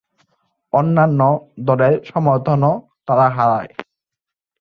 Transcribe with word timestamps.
অন্যান্য 0.73 1.19
দলের 1.59 1.93
সমর্থনও 2.03 2.73
তারা 3.07 3.25
হারায়। 3.29 3.71